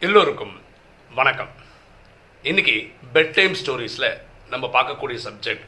எல்லோருக்கும் 0.00 0.60
வணக்கம். 1.10 1.50
இன்னைக்கு 2.42 2.92
பெட் 3.12 3.30
டைம் 3.34 3.52
ஸ்டோரிஸில் 3.52 4.18
நம்ம 4.48 4.66
பார்க்கக்கூடிய 4.72 5.18
சப்ஜெக்ட் 5.26 5.64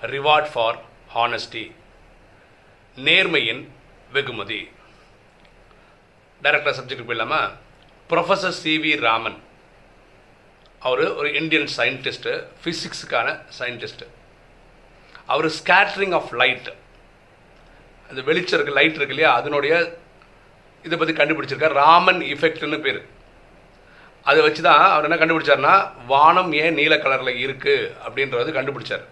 ரிவார்ட் 0.00 0.48
ஃபார் 0.52 0.78
ஹானஸ்டி 1.14 1.62
நேர்மையின் 2.96 3.68
வெகுமதி. 4.12 4.68
டைரக்டர் 6.42 6.76
சப்ஜெக்ட் 6.78 7.08
போயிடலாமா? 7.10 7.50
ப்ரொஃபஸர் 8.08 8.56
சி 8.60 8.78
வி 8.78 9.00
ராமன் 9.00 9.38
அவர் 10.78 11.14
ஒரு 11.14 11.34
இந்தியன் 11.34 11.68
சயின்டிஸ்ட்டு 11.76 12.34
ஃபிசிக்ஸுக்கான 12.64 13.38
சயின்டிஸ்ட்டு 13.58 14.08
அவர் 15.26 15.48
ஸ்கேட்ரிங் 15.60 16.14
ஆஃப் 16.14 16.34
லைட் 16.42 16.74
அந்த 18.08 18.20
வெளிச்சம் 18.22 18.60
இருக்குது 18.60 18.78
லைட் 18.80 19.00
இருக்கு 19.00 19.14
இல்லையா? 19.16 19.34
அதனுடைய 19.34 19.98
இதை 20.82 20.98
பற்றி 20.98 21.14
கண்டுபிடிச்சிருக்கார். 21.14 21.80
ராமன் 21.84 22.20
இஃபெக்ட்னு 22.34 22.80
பேர். 22.80 23.18
அதை 24.28 24.40
வச்சு 24.46 24.62
தான் 24.62 24.82
அவர் 24.94 25.06
என்ன 25.08 25.18
கண்டுபிடிச்சார்னா 25.20 25.74
வானம் 26.12 26.52
ஏன் 26.62 26.76
நீல 26.80 26.94
கலரில் 27.04 27.40
இருக்குது 27.44 27.90
அப்படின்றது 28.04 28.50
கண்டுபிடிச்சார். 28.58 29.04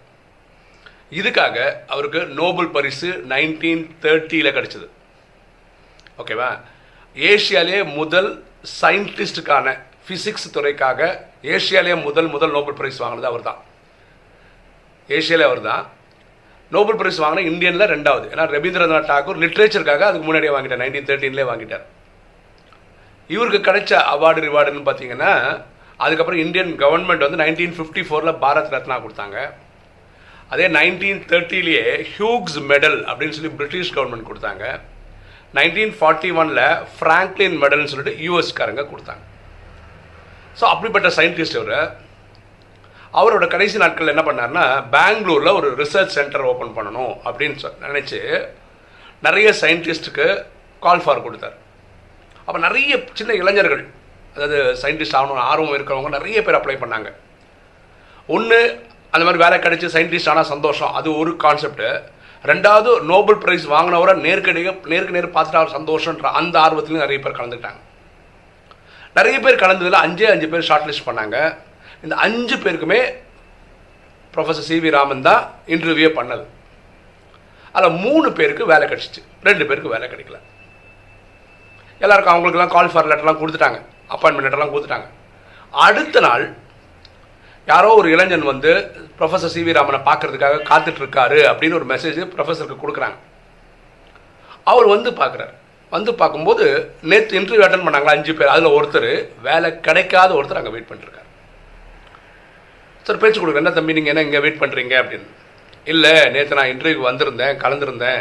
இதுக்காக 1.19 1.56
அவருக்கு 1.95 2.20
நோபல் 2.41 2.70
பரிசு 2.77 3.10
நைன்டீன் 3.33 3.84
தேர்ட்டியில் 4.05 4.56
கிடச்சிது. 4.56 4.88
ஓகேவா? 6.23 6.50
ஏஷியாலே 7.16 7.78
முதல் 7.98 8.30
சயின்டிஸ்டுக்கான 8.80 9.77
ஃபிசிக்ஸ் 10.06 10.48
துறைக்காக 10.56 11.00
ஏஷியாலே 11.55 11.95
முதல் 12.06 12.28
முதல் 12.34 12.55
நோபல் 12.56 12.77
பிரைஸ் 12.78 13.00
வாங்கினது 13.02 13.30
அவர் 13.30 13.47
தான் 13.48 13.61
ஏஷியாலே 15.16 15.47
அவர் 15.50 15.62
தான் 15.70 15.84
நோபல் 16.77 16.98
பிரைஸ் 17.00 17.20
வாங்கின 17.25 17.45
இந்தியனில் 17.50 17.91
ரெண்டாவது. 17.95 18.27
ஏன்னா 18.33 18.45
ரவீந்திரநாத் 18.55 19.11
தாகூர் 19.12 19.42
லிட்ரேச்சருக்காக 19.45 20.05
அதுக்கு 20.09 20.27
முன்னாடியே 20.28 20.52
வாங்கிட்டார். 20.55 20.83
நைன்டீன் 20.83 21.09
தேர்ட்டீன்லேயே 21.11 21.50
வாங்கிட்டார். 21.50 21.84
இவருக்கு 23.28 23.73
கிடைச்ச 23.73 24.00
அவார்டு 24.00 24.41
ரிவார்டுன்னு 24.41 24.88
பார்த்தீங்கன்னா 24.88 25.62
அதுக்கப்புறம் 25.96 26.41
இந்தியன் 26.41 26.78
கவர்மெண்ட் 26.78 27.30
வந்து 27.30 27.36
நைன்டீன் 27.36 27.70
ஃபிஃப்டி 27.70 28.03
ஃபோரில் 28.03 28.36
பாரத் 28.41 28.69
ரத்னா 28.69 28.98
கொடுத்தாங்க. 28.98 29.50
அதே 30.48 30.69
நைன்டீன் 30.69 31.20
தேர்ட்டிலேயே 31.27 32.05
ஹியூக்ஸ் 32.19 32.61
மெடல் 32.69 33.05
அப்படின்னு 33.05 33.30
சொல்லி 33.30 33.48
பிரிட்டிஷ் 33.48 33.94
கவர்மெண்ட் 33.94 34.27
கொடுத்தாங்க. 34.33 34.80
நைன்டீன் 35.55 35.94
ஃபார்ட்டி 36.00 36.34
ஒனில் 36.34 36.86
ஃப்ராங்க்லின் 37.00 37.61
மெடல்னு 37.62 37.84
சொல்லிட்டு 37.84 38.28
யூஎஸ்காரங்க 38.28 38.86
கொடுத்தாங்க. 38.86 39.25
ஸோ 40.60 40.64
அப்படிப்பட்ட 40.64 41.08
சயின்டிஸ்ட் 41.08 41.56
அவர் 41.56 41.97
அவரோட 43.12 43.47
கடைசி 43.47 43.78
நாட்களில் 43.78 44.16
என்ன 44.16 44.33
பண்ணார்னா 44.33 44.84
பெங்களூரில் 44.91 45.48
ஒரு 45.48 45.77
ரிசர்ச் 45.77 46.06
சென்டர் 46.06 46.41
ஓப்பன் 46.41 46.77
பண்ணணும் 46.77 47.16
அப்படின்னு 47.25 47.58
சொ- 47.62 47.72
நினச்சி 47.83 48.47
நிறைய 49.22 49.55
சயின்டிஸ்ட்டுக்கு 49.60 50.42
கால் 50.81 51.00
ஃபார் 51.00 51.22
கொடுத்தார். 51.22 51.56
அப்போ 52.48 52.58
நிறைய 52.66 52.92
சின்ன 53.18 53.32
இளைஞர்கள் 53.41 53.82
அதாவது 54.34 54.58
சயின்டிஸ்ட் 54.82 55.16
ஆகணும் 55.18 55.41
ஆர்வம் 55.50 55.74
இருக்கிறவங்க 55.77 56.10
நிறைய 56.16 56.38
பேர் 56.44 56.58
அப்ளை 56.58 56.77
பண்ணாங்க. 56.82 57.08
ஒன்று 58.34 58.60
அந்த 59.14 59.22
மாதிரி 59.27 59.42
வேலை 59.42 59.56
கிடைச்சி 59.64 59.88
சயின்டிஸ்ட் 59.96 60.30
ஆனால் 60.32 60.48
சந்தோஷம். 60.54 60.92
அது 60.98 61.08
ஒரு 61.20 61.30
கான்செப்ட்டு 61.44 61.88
ரெண்டாவது 62.50 62.91
நோபல் 63.10 63.38
பிரைஸ் 63.44 63.66
வாங்கினவரை 63.74 64.14
நேர்கடியாக 64.26 64.91
நேருக்கு 64.92 65.16
நேர் 65.16 65.34
பார்த்துட்டு 65.36 65.60
அவர் 65.60 65.76
சந்தோஷன்ற 65.78 66.32
அந்த 66.41 66.56
ஆர்வத்துலையும் 66.64 67.04
நிறைய 67.06 67.20
பேர் 67.24 67.38
கலந்துட்டாங்க 67.38 67.80
நிறைய 69.19 69.36
பேர் 69.44 69.62
கலந்ததில் 69.62 70.02
அஞ்சே 70.04 70.28
அஞ்சு 70.34 70.48
பேர் 70.52 70.69
ஷார்ட் 70.69 70.88
லிஸ்ட் 70.88 71.08
பண்ணாங்க. 71.08 71.36
இந்த 72.04 72.14
அஞ்சு 72.26 72.56
பேருக்குமே 72.64 73.00
ப்ரொஃபஸர் 74.34 74.69
சி 74.69 74.76
வி 74.84 74.91
ராமன் 74.96 75.26
தான் 75.28 75.42
இன்டர்வியூ 75.74 76.10
பண்ணது. 76.19 76.44
அதில் 77.76 77.98
மூணு 78.04 78.28
பேருக்கு 78.38 78.72
வேலை 78.72 78.84
கிடச்சிச்சு. 78.91 79.22
ரெண்டு 79.48 79.66
பேருக்கு 79.69 79.94
வேலை 79.94 80.08
கிடைக்கல. 80.12 80.38
எல்லாருக்கும் 82.04 82.34
அவங்களுக்கெல்லாம் 82.34 82.74
கால் 82.77 82.91
ஃபார் 82.92 83.10
லெட்டர்லாம் 83.10 83.41
கொடுத்துட்டாங்க. 83.42 83.78
அப்பாயின்மெண்ட் 84.14 84.46
லெட்டர்லாம் 84.46 84.72
கொடுத்துட்டாங்க. 84.74 85.08
அடுத்த 85.86 86.20
நாள் 86.27 86.44
யாரோ 87.70 87.88
ஒரு 88.00 88.08
இளைஞன் 88.14 88.50
வந்து 88.52 88.70
ப்ரொஃபஸர் 89.20 89.52
சி 89.54 89.62
வி 89.64 89.72
ராமனை 89.78 89.98
பார்க்கறதுக்காக 90.10 90.60
காத்துட்ருக்காரு 90.70 91.41
அப்படின்னு 91.53 91.78
ஒரு 91.81 91.88
மெசேஜ் 91.94 92.20
ப்ரொஃபஸருக்கு 92.34 92.82
கொடுக்குறாங்க. 92.82 93.19
அவர் 94.72 94.87
வந்து 94.94 95.10
பார்க்குறாரு. 95.22 95.54
வந்து 95.94 96.10
பார்க்கும்போது 96.20 96.64
நேற்று 97.10 97.37
இன்டர்வியூ 97.41 97.64
அட்டன் 97.66 97.84
பண்ணாங்களா 97.87 98.14
அஞ்சு 98.16 98.32
பேர் 98.38 98.53
அதில் 98.54 98.75
ஒருத்தர் 98.78 99.10
வேலை 99.47 99.69
கிடைக்காத 99.87 100.31
ஒருத்தர் 100.38 100.60
அங்கே 100.60 100.72
வெயிட் 100.75 100.91
பண்ணிருக்காரு 100.91 101.26
சார் 103.06 103.20
பேச்சு 103.22 103.38
கொடுக்குறேன். 103.41 103.64
என்ன 103.64 103.76
தம்பி 103.76 103.97
நீங்கள் 103.98 104.12
என்ன 104.12 104.25
இங்கே 104.26 104.42
வெயிட் 104.44 104.62
பண்ணுறீங்க 104.62 104.94
அப்படின்னு. 105.03 105.28
இல்லை 105.92 106.12
நேற்று 106.34 106.58
நான் 106.58 106.72
இன்டர்வியூக்கு 106.72 107.08
வந்திருந்தேன் 107.10 107.54
கலந்துருந்தேன். 107.64 108.20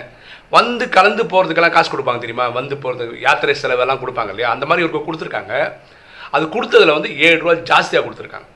வந்து 0.55 0.85
கலந்து 0.97 1.23
போகிறதுக்கெல்லாம் 1.31 1.75
காசு 1.77 1.89
கொடுப்பாங்க 1.93 2.21
தெரியுமா? 2.23 2.45
வந்து 2.59 2.75
போகிறதுக்கு 2.83 3.23
யாத்திரை 3.27 3.55
செலவெல்லாம் 3.61 4.01
கொடுப்பாங்க 4.03 4.31
இல்லையா? 4.33 4.51
அந்த 4.55 4.65
மாதிரி 4.65 4.83
இவருக்கு 4.83 5.07
கொடுத்துருக்காங்க. 5.07 5.53
அது 6.35 6.45
கொடுத்ததுல 6.53 6.95
வந்து 6.97 7.09
ஏழு 7.27 7.39
ரூபா 7.41 7.55
ஜாஸ்தியாக 7.71 8.03
கொடுத்துருக்காங்க. 8.05 8.47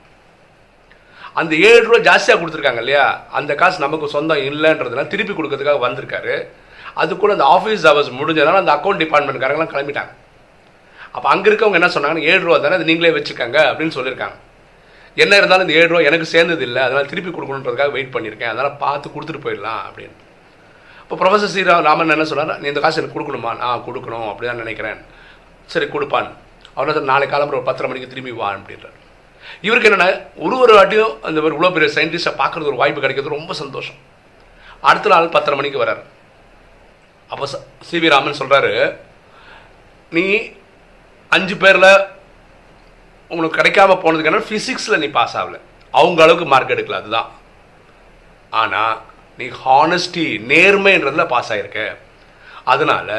அந்த 1.40 1.52
ஏழு 1.68 1.84
ரூபா 1.88 1.98
ஜாஸ்தியாக 2.08 2.40
கொடுத்துருக்காங்க 2.40 2.82
இல்லையா? 2.84 3.04
அந்த 3.38 3.52
காசு 3.60 3.84
நமக்கு 3.84 4.14
சொந்தம் 4.16 4.42
இல்லைன்றதுனால 4.48 5.10
திருப்பி 5.14 5.34
கொடுக்கறதுக்காக 5.36 5.82
வந்திருக்காரு. 5.86 6.34
அது 7.02 7.12
கூட 7.20 7.32
அந்த 7.36 7.46
ஆஃபீஸ் 7.56 7.84
ஹவர்ஸ் 7.90 8.10
முடிஞ்சதுனால 8.20 8.62
அந்த 8.62 8.72
அக்கௌண்ட் 8.76 9.02
டிபார்ட்மெண்ட்காரங்களாம் 9.04 9.72
கிளம்பிட்டாங்க. 9.74 10.12
அப்போ 11.16 11.28
அங்கே 11.34 11.48
இருக்கவங்க 11.50 11.78
என்ன 11.80 11.90
சொன்னாங்கன்னா 11.94 12.26
ஏழு 12.32 12.42
ரூபா 12.46 12.58
தானே 12.64 12.76
அது 12.78 12.88
நீங்களே 12.90 13.14
வச்சுருக்காங்க 13.18 13.58
அப்படின்னு 13.70 13.96
சொல்லியிருக்காங்க. 13.98 14.36
என்ன 15.22 15.38
இருந்தாலும் 15.40 15.66
இந்த 15.66 15.78
ஏழு 15.78 15.90
ரூபா 15.92 16.02
எனக்கு 16.10 16.26
சேர்ந்தது 16.34 16.64
இல்லை 16.68 16.82
அதனால் 16.88 17.10
திருப்பி 17.12 17.30
கொடுக்கணுன்றதுக்காக 17.30 17.92
வெயிட் 17.96 18.14
பண்ணியிருக்கேன். 18.14 18.52
அதனால் 18.52 18.78
பார்த்து 18.84 19.14
கொடுத்துட்டு 19.14 19.44
போயிடலாம் 19.46 19.82
அப்படின்னு. 19.88 20.16
இப்போ 21.12 21.22
ப்ரொஃபஸர் 21.22 21.50
ஸ்ரீராம் 21.52 21.82
ராமன் 21.86 22.12
என்ன 22.14 22.24
சொன்னார்? 22.28 22.60
நீ 22.60 22.66
இந்த 22.70 22.80
காசு 22.82 22.98
எனக்கு 23.00 23.14
கொடுக்கணுமா? 23.16 23.50
நான் 23.62 23.82
கொடுக்கணும். 23.86 24.28
அப்படி 24.28 24.46
தான் 24.48 24.60
நினைக்கிறேன். 24.62 25.00
சரி 25.72 25.86
கொடுப்பான். 25.94 26.28
அவர் 26.76 26.88
வந்து 26.90 27.02
நாளை 27.10 27.26
காலம்புற 27.32 27.56
ஒரு 27.58 27.66
பத்தரை 27.66 27.88
மணிக்கு 27.90 28.08
திரும்பி 28.12 28.32
வா 28.38 28.46
அப்படின்றார். 28.52 28.94
இவருக்கு 29.66 29.88
என்னென்னா 29.88 30.06
ஒரு 30.44 30.56
ஒரு 30.62 30.72
வாட்டியும் 30.78 31.12
அந்த 31.26 31.36
மாதிரி 31.42 31.54
இவ்வளோ 31.56 31.72
பெரிய 31.76 31.90
சயின்டிஸ்ட்டை 31.96 32.32
பார்க்குறது 32.40 32.70
ஒரு 32.72 32.80
வாய்ப்பு 32.82 33.04
கிடைக்கிறது 33.04 33.34
ரொம்ப 33.36 33.58
சந்தோஷம். 33.60 33.98
அடுத்த 34.88 35.12
நாள் 35.14 35.28
பத்தரை 35.36 35.58
மணிக்கு 35.60 35.82
வரார் 35.84 36.02
அப்போ 37.32 37.50
சி 37.90 38.02
வி 38.04 38.14
ராமன் 38.14 38.40
சொல்கிறாரு 38.40 38.72
நீ 40.16 40.26
அஞ்சு 41.36 41.56
பேரில் 41.66 41.90
உங்களுக்கு 43.30 43.60
கிடைக்காம 43.60 44.00
போனதுக்கான 44.06 44.44
ஃபிசிக்ஸில் 44.48 45.00
நீ 45.04 45.10
பாஸ் 45.20 45.38
ஆகல. 45.42 45.58
அவங்க 46.00 46.20
அளவுக்கு 46.26 46.52
மார்க் 46.56 46.76
எடுக்கல 46.78 47.02
அதுதான். 47.04 47.30
ஆனால் 48.62 48.94
நீ 49.38 49.46
ஹானஸ்டி 49.64 50.26
நேர்மைன்றதில் 50.52 51.30
பாஸ் 51.34 51.52
ஆகிருக்க 51.52 51.82
அதனால் 52.72 53.14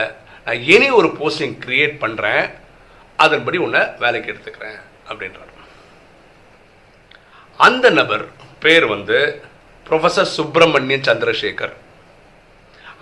நான் 0.46 0.64
இனி 0.74 0.90
ஒரு 1.00 1.10
போஸ்டிங் 1.20 1.56
க்ரியேட் 1.66 1.96
பண்ணுறேன் 2.04 2.46
அதன்படி 3.24 3.58
உன்னை 3.66 3.82
வேலைக்கு 4.04 4.32
எடுத்துக்கிறேன் 4.34 4.80
அப்படின்றார். 5.10 5.52
அந்த 7.60 7.86
நபர் 8.00 8.26
பேர் 8.64 8.86
வந்து 8.96 9.18
ப்ரொஃபஸர் 9.88 10.34
சுப்பிரமணியன் 10.38 11.08
சந்திரசேகர். 11.10 11.76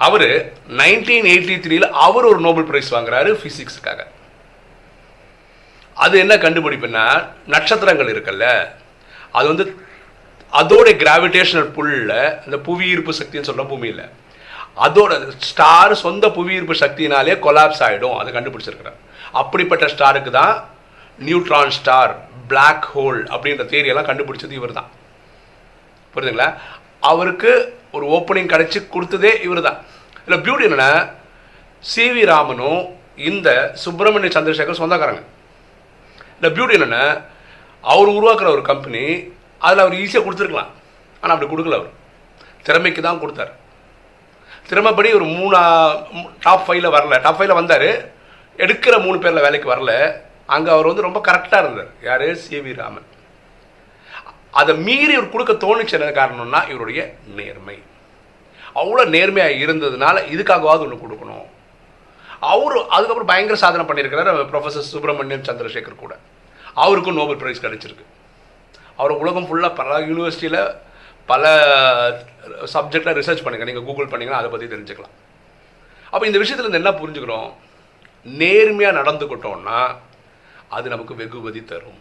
அவர் 0.06 0.28
நைன்டீன் 0.80 1.28
எயிட்டி 1.34 1.56
த்ரீல 1.66 1.88
அவர் 2.06 2.28
ஒரு 2.32 2.40
நோபல் 2.48 2.68
பிரைஸ் 2.70 2.90
வாங்குறாரு 2.96 3.32
ஃபிசிக்ஸுக்காக 3.42 4.02
அது 6.04 6.16
என்ன 6.24 6.34
கண்டுபிடிப்புன்னா 6.46 7.06
நட்சத்திரங்கள் 7.54 8.12
இருக்குல்ல 8.14 8.46
அது 9.38 9.48
வந்து 9.52 9.66
அதோட 10.60 10.88
கிராவிடேஷனல் 11.02 11.70
புல்ல 11.76 12.14
அந்த 12.46 12.58
புவி 12.68 12.86
ஈர்ப்பு 12.94 13.14
சக்தின்னு 13.20 13.50
சொல்ற 13.50 13.64
பூமியில் 13.72 14.04
அதோட 14.86 15.14
ஸ்டார் 15.50 15.94
சொந்த 16.02 16.26
புவி 16.38 16.54
ஈர்ப்பு 16.58 16.76
சக்தினாலே 16.84 17.34
கொலாப்ஸ் 17.46 17.82
ஆகிடும் 17.88 18.18
அதை 18.20 18.30
கண்டுபிடிச்சிருக்கிறார். 18.36 19.00
அப்படிப்பட்ட 19.42 19.86
ஸ்டாருக்கு 19.94 20.32
தான் 20.40 20.54
நியூட்ரான் 21.28 21.74
ஸ்டார் 21.78 22.14
பிளாக் 22.52 22.88
ஹோல் 22.94 23.20
அப்படின்ற 23.34 23.66
தேரியெல்லாம் 23.74 24.10
கண்டுபிடிச்சது 24.10 24.58
இவர் 24.60 24.78
தான் 24.80 24.90
புரியுதுங்களா? 26.14 26.48
அவருக்கு 27.12 27.52
ஒரு 27.96 28.06
ஓப்பனிங் 28.18 28.54
கிடைச்சி 28.54 28.80
கொடுத்ததே 28.96 29.32
இவர் 29.48 29.66
தான் 29.68 29.80
இல்லை 30.26 30.40
பியூட்டி 30.46 30.66
என்னென்னா 30.68 30.92
சி 31.84 32.06
வி 32.16 32.24
ராமனும் 32.32 32.82
இந்த 33.30 33.50
சுப்பிரமணிய 33.84 34.32
சந்திரசேகர் 34.36 34.82
சொந்தக்காரங்க. 34.82 35.22
இந்த 36.38 36.50
பியூட்டி 36.56 36.76
என்னென்னா 36.78 37.04
அவர் 37.84 38.16
உருவாக்குற 38.18 38.48
ஒரு 38.56 38.64
கம்பெனி 38.72 39.04
அதில் 39.62 39.84
அவர் 39.84 40.00
ஈஸியாக 40.04 40.26
கொடுத்துருக்கலாம். 40.26 40.72
ஆனால் 41.22 41.36
அப்படி 41.36 41.50
கொடுக்கல 41.52 41.80
அவர். 41.80 41.92
திறமைக்கு 42.64 43.02
தான் 43.02 43.22
கொடுத்தாரு. 43.22 43.54
திறமைப்படி 44.70 45.10
ஒரு 45.20 45.26
மூணா 45.38 45.62
டாப் 46.42 46.66
ஃபைவ்ல 46.68 46.90
வரல. 46.98 47.22
டாப் 47.22 47.38
ஃபைவ்ல 47.42 47.54
வந்தார். 47.54 47.90
எடுக்கிற 48.64 48.96
மூணு 49.06 49.20
பேரில் 49.20 49.46
வேலைக்கு 49.46 49.70
வரல. 49.74 49.94
அங்கே 50.46 50.72
அவர் 50.72 50.86
வந்து 50.86 51.08
ரொம்ப 51.08 51.20
கரெக்டாக 51.28 51.64
இருந்தார். 51.64 51.92
யார்? 52.02 52.34
C 52.44 52.60
V 52.60 52.74
Raman. 52.76 53.08
அதை 54.60 54.76
மீறி 54.76 55.14
இவர் 55.14 55.34
கொடுக்க 55.34 55.54
தோணுச்சு 55.66 55.98
என்ன 56.00 56.10
காரணம்னா 56.20 56.62
இவருடைய 56.70 57.02
நேர்மை. 57.36 57.78
அவ்வளோ 58.76 59.04
நேர்மையாக 59.16 59.60
இருந்ததுனால 59.64 60.18
இதுக்காகவாவது 60.34 60.86
ஒன்று 60.86 61.02
கொடுக்கணும். 61.04 61.48
அவர் 62.40 62.76
அதுக்கப்புறம் 62.88 63.32
பயங்கர 63.32 63.58
சாதனை 63.64 63.86
பண்ணியிருக்கிறார் 63.86 64.50
ப்ரொஃபஸர் 64.52 64.90
சுப்பிரமணியம் 64.94 65.48
சந்திரசேகர் 65.50 66.04
கூட. 66.04 66.14
அவருக்கும் 66.74 67.20
நோபல் 67.20 67.42
பிரைஸ் 67.42 67.66
கிடைச்சிருக்கு. 67.66 68.06
அவர் 68.98 69.12
உலகம் 69.12 69.48
ஃபுல்லாக 69.50 69.76
பல 69.76 70.00
யூனிவர்சிட்டியில் 70.00 70.76
பல 71.26 71.50
சப்ஜெக்டில் 72.74 73.18
ரிசர்ச் 73.20 73.44
பண்ணுங்கள் 73.44 73.70
நீங்கள் 73.70 73.84
கூகுள் 73.84 74.08
பண்ணீங்கன்னா 74.08 74.42
அதை 74.42 74.52
பற்றி 74.52 74.68
தெரிஞ்சுக்கலாம். 74.68 75.16
அப்போ 76.12 76.26
இந்த 76.28 76.40
விஷயத்துல 76.40 76.66
இருந்து 76.66 76.82
என்ன 76.82 76.92
புரிஞ்சுக்கிறோம்? 76.92 77.52
நேர்மையாக 78.24 79.00
நடந்துக்கிட்டோம்னா 79.00 79.96
அது 80.70 80.90
நமக்கு 80.90 81.16
வெகுமதி 81.16 81.66
தரும். 81.66 82.00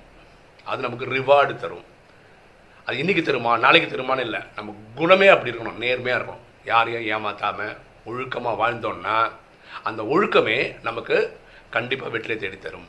அது 0.65 0.83
நமக்கு 0.83 1.07
ரிவார்டு 1.07 1.57
தரும். 1.57 1.85
அது 2.85 2.99
இன்னைக்கு 2.99 3.33
தருமா? 3.33 3.59
நாளைக்கு 3.59 3.97
தருமான்னு 3.97 4.21
இல்லை. 4.21 4.41
நம்ம 4.57 4.77
குணமே 4.95 5.27
அப்படி 5.27 5.51
இருக்கணும். 5.51 5.81
நேர்மையாக 5.85 6.25
இருக்கணும். 6.25 6.43
யாரையும் 6.65 7.07
ஏமாற்றாமல் 7.07 7.77
ஒழுக்கமாக 8.05 8.61
வாழ்ந்தோன்னா 8.63 9.31
அந்த 9.83 10.03
ஒழுக்கமே 10.03 10.77
நமக்கு 10.83 11.39
கண்டிப்பாக 11.71 12.11
வெற்றியை 12.11 12.39
தேடி 12.39 12.59
தரும். 12.59 12.89